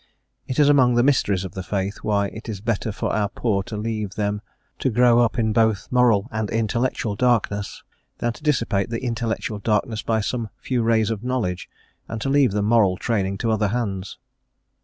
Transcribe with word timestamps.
It 0.47 0.57
is 0.57 0.67
among 0.67 0.95
the 0.95 1.03
"mysteries" 1.03 1.43
of 1.45 1.51
the 1.51 1.61
faith, 1.61 1.97
why 1.97 2.29
it 2.29 2.49
is 2.49 2.59
better 2.59 2.91
for 2.91 3.13
our 3.13 3.29
poor 3.29 3.61
to 3.61 3.77
leave' 3.77 4.15
them 4.15 4.41
to 4.79 4.89
grow 4.89 5.19
up 5.19 5.37
in 5.37 5.53
both 5.53 5.87
moral 5.91 6.27
and 6.31 6.49
intellectual 6.49 7.15
darkness, 7.15 7.83
than 8.17 8.33
to 8.33 8.41
dissipate 8.41 8.89
the 8.89 9.03
intellectual 9.03 9.59
darkness 9.59 10.01
by 10.01 10.19
some 10.19 10.49
few 10.57 10.81
rays 10.81 11.11
of 11.11 11.23
knowledge, 11.23 11.69
and 12.07 12.19
to 12.21 12.29
leave 12.29 12.51
the 12.51 12.63
moral 12.63 12.97
training 12.97 13.37
to 13.37 13.51
other 13.51 13.67
hands. 13.67 14.17